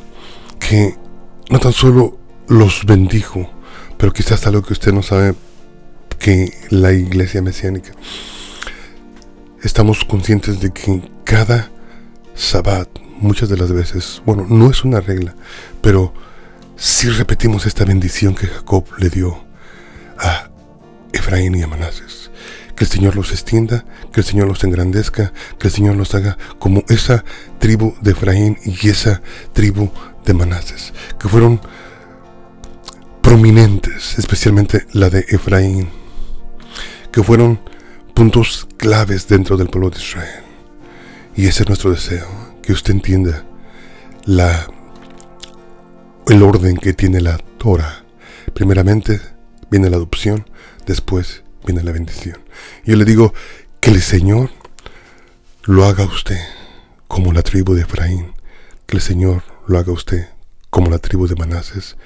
que 0.58 0.94
no 1.48 1.58
tan 1.58 1.72
solo 1.72 2.18
los 2.48 2.84
bendijo, 2.84 3.50
pero 3.96 4.12
quizás 4.12 4.46
algo 4.46 4.62
que 4.62 4.72
usted 4.72 4.92
no 4.92 5.02
sabe, 5.02 5.34
que 6.18 6.52
la 6.68 6.92
iglesia 6.92 7.40
mesiánica, 7.40 7.92
estamos 9.62 10.04
conscientes 10.04 10.60
de 10.60 10.70
que 10.70 11.10
cada 11.24 11.70
sabbat, 12.34 12.88
muchas 13.20 13.48
de 13.48 13.56
las 13.56 13.72
veces, 13.72 14.22
bueno, 14.26 14.46
no 14.48 14.70
es 14.70 14.84
una 14.84 15.00
regla, 15.00 15.34
pero 15.80 16.12
si 16.80 17.10
repetimos 17.10 17.66
esta 17.66 17.84
bendición 17.84 18.34
que 18.34 18.46
Jacob 18.46 18.86
le 18.96 19.10
dio 19.10 19.44
a 20.18 20.48
Efraín 21.12 21.54
y 21.54 21.62
a 21.62 21.66
Manases. 21.66 22.30
Que 22.74 22.84
el 22.84 22.90
Señor 22.90 23.16
los 23.16 23.32
extienda, 23.32 23.84
que 24.10 24.20
el 24.20 24.26
Señor 24.26 24.48
los 24.48 24.64
engrandezca, 24.64 25.34
que 25.58 25.68
el 25.68 25.74
Señor 25.74 25.96
los 25.96 26.14
haga 26.14 26.38
como 26.58 26.82
esa 26.88 27.22
tribu 27.58 27.94
de 28.00 28.12
Efraín 28.12 28.56
y 28.64 28.88
esa 28.88 29.20
tribu 29.52 29.90
de 30.24 30.32
Manases, 30.32 30.94
que 31.18 31.28
fueron 31.28 31.60
prominentes, 33.20 34.18
especialmente 34.18 34.86
la 34.94 35.10
de 35.10 35.26
Efraín, 35.28 35.90
que 37.12 37.22
fueron 37.22 37.60
puntos 38.14 38.66
claves 38.78 39.28
dentro 39.28 39.58
del 39.58 39.68
pueblo 39.68 39.90
de 39.90 39.98
Israel. 39.98 40.44
Y 41.36 41.46
ese 41.46 41.64
es 41.64 41.68
nuestro 41.68 41.90
deseo, 41.90 42.26
que 42.62 42.72
usted 42.72 42.94
entienda 42.94 43.44
la, 44.24 44.66
el 46.30 46.44
orden 46.44 46.76
que 46.76 46.92
tiene 46.92 47.20
la 47.20 47.38
Torah. 47.58 48.04
Primeramente 48.54 49.20
viene 49.68 49.90
la 49.90 49.96
adopción, 49.96 50.48
después 50.86 51.42
viene 51.66 51.82
la 51.82 51.90
bendición. 51.90 52.38
Yo 52.84 52.94
le 52.94 53.04
digo 53.04 53.34
que 53.80 53.90
el 53.90 54.00
Señor 54.00 54.50
lo 55.64 55.84
haga 55.86 56.04
usted 56.04 56.38
como 57.08 57.32
la 57.32 57.42
tribu 57.42 57.74
de 57.74 57.82
Efraín, 57.82 58.32
que 58.86 58.96
el 58.96 59.02
Señor 59.02 59.42
lo 59.66 59.76
haga 59.76 59.90
usted 59.90 60.28
como 60.70 60.88
la 60.88 60.98
tribu 60.98 61.26
de 61.26 61.34
Manases, 61.34 61.96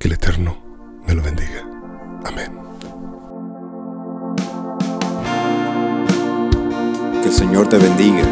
que 0.00 0.08
el 0.08 0.14
Eterno 0.14 0.60
me 1.06 1.14
lo 1.14 1.22
bendiga. 1.22 1.62
Amén. 2.24 2.58
Que 7.22 7.28
el 7.28 7.34
Señor 7.34 7.68
te 7.68 7.78
bendiga, 7.78 8.24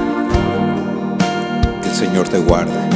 que 1.83 1.89
el 1.89 1.95
Señor 1.95 2.29
te 2.29 2.39
guarde, 2.39 2.96